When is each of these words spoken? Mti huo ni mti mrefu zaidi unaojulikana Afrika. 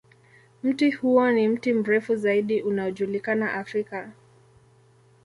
Mti 0.63 0.91
huo 0.91 1.31
ni 1.31 1.47
mti 1.47 1.73
mrefu 1.73 2.15
zaidi 2.15 2.61
unaojulikana 2.61 3.53
Afrika. 3.53 4.11